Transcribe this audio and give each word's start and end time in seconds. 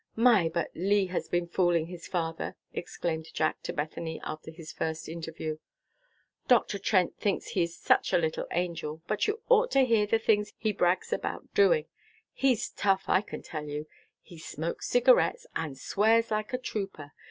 "My! 0.15 0.49
but 0.49 0.71
Lee 0.73 1.05
has 1.13 1.29
been 1.29 1.45
fooling 1.47 1.85
his 1.85 2.07
father," 2.07 2.55
exclaimed 2.73 3.31
Jack 3.35 3.61
to 3.61 3.71
Bethany 3.71 4.19
after 4.23 4.49
his 4.49 4.71
first 4.73 5.07
interview. 5.07 5.59
"Dr. 6.47 6.79
Trent 6.79 7.19
thinks 7.19 7.49
he 7.49 7.61
is 7.61 7.77
such 7.77 8.11
a 8.11 8.17
little 8.17 8.47
angel, 8.49 9.03
but 9.05 9.27
you 9.27 9.43
ought 9.47 9.69
to 9.73 9.81
hear 9.81 10.07
the 10.07 10.17
things 10.17 10.53
he 10.57 10.71
brags 10.71 11.13
about 11.13 11.53
doing. 11.53 11.85
He's 12.33 12.71
tough, 12.71 13.03
I 13.07 13.21
can 13.21 13.43
tell 13.43 13.65
you. 13.67 13.85
He 14.23 14.39
smokes 14.39 14.89
cigarettes, 14.89 15.45
and 15.55 15.77
swears 15.77 16.31
like 16.31 16.51
a 16.51 16.57
trooper. 16.57 17.11